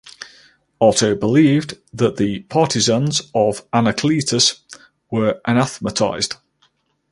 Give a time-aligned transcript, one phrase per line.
[0.81, 4.61] Otto believed that the partisans of Anacletus
[5.11, 6.37] were anathematized.